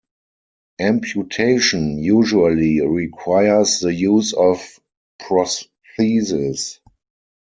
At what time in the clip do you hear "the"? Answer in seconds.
3.81-3.93